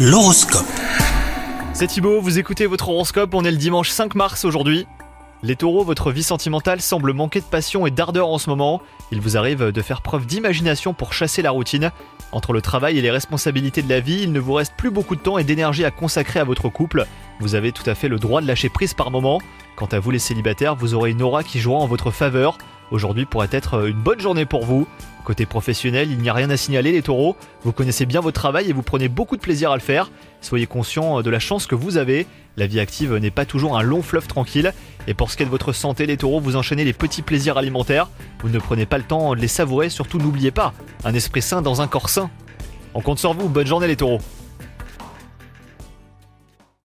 L'horoscope. 0.00 0.64
C'est 1.72 1.88
Thibaut, 1.88 2.20
vous 2.20 2.38
écoutez 2.38 2.66
votre 2.66 2.88
horoscope, 2.88 3.34
on 3.34 3.44
est 3.44 3.50
le 3.50 3.56
dimanche 3.56 3.90
5 3.90 4.14
mars 4.14 4.44
aujourd'hui. 4.44 4.86
Les 5.42 5.56
taureaux, 5.56 5.82
votre 5.82 6.12
vie 6.12 6.22
sentimentale 6.22 6.80
semble 6.80 7.12
manquer 7.12 7.40
de 7.40 7.44
passion 7.44 7.84
et 7.84 7.90
d'ardeur 7.90 8.28
en 8.28 8.38
ce 8.38 8.48
moment. 8.48 8.80
Il 9.10 9.20
vous 9.20 9.36
arrive 9.36 9.72
de 9.72 9.82
faire 9.82 10.00
preuve 10.00 10.24
d'imagination 10.24 10.94
pour 10.94 11.12
chasser 11.12 11.42
la 11.42 11.50
routine. 11.50 11.90
Entre 12.30 12.52
le 12.52 12.62
travail 12.62 12.96
et 12.96 13.02
les 13.02 13.10
responsabilités 13.10 13.82
de 13.82 13.88
la 13.88 13.98
vie, 13.98 14.20
il 14.22 14.30
ne 14.30 14.38
vous 14.38 14.52
reste 14.52 14.74
plus 14.76 14.92
beaucoup 14.92 15.16
de 15.16 15.20
temps 15.20 15.36
et 15.36 15.42
d'énergie 15.42 15.84
à 15.84 15.90
consacrer 15.90 16.38
à 16.38 16.44
votre 16.44 16.68
couple. 16.68 17.04
Vous 17.40 17.56
avez 17.56 17.72
tout 17.72 17.90
à 17.90 17.96
fait 17.96 18.06
le 18.06 18.20
droit 18.20 18.40
de 18.40 18.46
lâcher 18.46 18.68
prise 18.68 18.94
par 18.94 19.10
moment. 19.10 19.40
Quant 19.74 19.86
à 19.86 19.98
vous 19.98 20.12
les 20.12 20.20
célibataires, 20.20 20.76
vous 20.76 20.94
aurez 20.94 21.10
une 21.10 21.22
aura 21.22 21.42
qui 21.42 21.58
jouera 21.58 21.80
en 21.80 21.88
votre 21.88 22.12
faveur. 22.12 22.56
Aujourd'hui 22.90 23.26
pourrait 23.26 23.48
être 23.52 23.86
une 23.86 24.00
bonne 24.00 24.20
journée 24.20 24.46
pour 24.46 24.64
vous. 24.64 24.86
Côté 25.24 25.44
professionnel, 25.44 26.10
il 26.10 26.18
n'y 26.18 26.30
a 26.30 26.32
rien 26.32 26.48
à 26.48 26.56
signaler 26.56 26.92
les 26.92 27.02
taureaux. 27.02 27.36
Vous 27.62 27.72
connaissez 27.72 28.06
bien 28.06 28.20
votre 28.20 28.40
travail 28.40 28.70
et 28.70 28.72
vous 28.72 28.82
prenez 28.82 29.08
beaucoup 29.08 29.36
de 29.36 29.42
plaisir 29.42 29.70
à 29.70 29.74
le 29.74 29.82
faire. 29.82 30.10
Soyez 30.40 30.66
conscient 30.66 31.20
de 31.20 31.28
la 31.28 31.38
chance 31.38 31.66
que 31.66 31.74
vous 31.74 31.98
avez. 31.98 32.26
La 32.56 32.66
vie 32.66 32.80
active 32.80 33.14
n'est 33.14 33.30
pas 33.30 33.44
toujours 33.44 33.76
un 33.76 33.82
long 33.82 34.00
fleuve 34.00 34.26
tranquille. 34.26 34.72
Et 35.06 35.12
pour 35.12 35.30
ce 35.30 35.36
qui 35.36 35.42
est 35.42 35.46
de 35.46 35.50
votre 35.50 35.72
santé, 35.72 36.06
les 36.06 36.16
taureaux, 36.16 36.40
vous 36.40 36.56
enchaînez 36.56 36.84
les 36.84 36.94
petits 36.94 37.22
plaisirs 37.22 37.58
alimentaires. 37.58 38.08
Vous 38.40 38.48
ne 38.48 38.58
prenez 38.58 38.86
pas 38.86 38.96
le 38.96 39.04
temps 39.04 39.34
de 39.34 39.40
les 39.40 39.48
savourer, 39.48 39.90
surtout 39.90 40.18
n'oubliez 40.18 40.50
pas, 40.50 40.72
un 41.04 41.12
esprit 41.12 41.42
sain 41.42 41.60
dans 41.60 41.82
un 41.82 41.88
corps 41.88 42.08
sain. 42.08 42.30
On 42.94 43.02
compte 43.02 43.18
sur 43.18 43.34
vous, 43.34 43.48
bonne 43.48 43.66
journée 43.66 43.86
les 43.86 43.96
taureaux 43.96 44.20